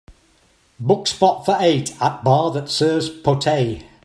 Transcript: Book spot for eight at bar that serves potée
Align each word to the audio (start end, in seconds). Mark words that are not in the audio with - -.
Book 0.79 1.05
spot 1.05 1.45
for 1.45 1.57
eight 1.59 1.91
at 2.01 2.23
bar 2.23 2.49
that 2.53 2.69
serves 2.69 3.07
potée 3.07 3.83